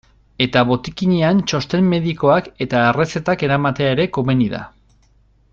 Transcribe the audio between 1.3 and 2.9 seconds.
txosten medikoak eta